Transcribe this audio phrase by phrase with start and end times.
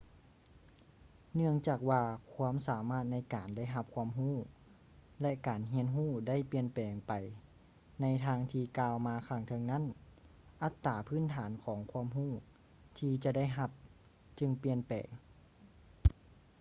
[1.33, 2.03] ເນື່ອງຈາກວ່າ
[2.33, 4.35] ຄວາມສາມາດໃນການໄດ້ຮັບຄວາມຮູ້
[5.21, 7.13] ແລະ ການຮຽນຮູ້ໄດ້ປ່ຽນແປງໄປ
[8.01, 9.83] ໃນທາງທີ່ກ່າວມາຂ້າງເທິງນັ້ນ
[10.63, 12.31] ອັດຕາພື້ນຖານຂອງຄວາມຮູ້
[12.97, 13.69] ທີ່ຈະໄດ້ຮັບ
[14.39, 15.09] ຈຶ່ງປ່ຽນແປງ